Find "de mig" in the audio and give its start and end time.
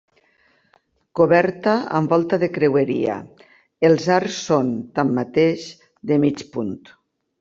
6.13-6.43